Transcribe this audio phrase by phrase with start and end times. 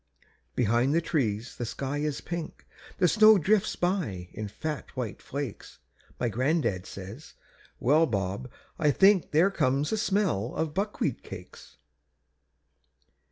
[0.55, 2.65] Behind the trees the sky is pink,
[2.97, 5.77] The snow drifts by in fat white flakes,
[6.19, 7.35] My gran'dad says:
[7.79, 11.77] "Well, Bob, I think There comes a smell of buckwheat cakes."